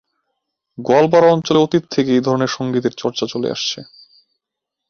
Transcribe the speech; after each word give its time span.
গোয়ালপাড়া 0.77 1.27
অঞ্চলে 1.31 1.59
অতীত 1.59 1.83
থেকে 1.91 2.09
এইধরনের 2.11 2.51
সঙ্গীতের 2.51 2.93
চর্চা 2.93 3.25
চলে 3.27 3.47
আসছে। 3.51 3.79